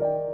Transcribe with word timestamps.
you 0.00 0.33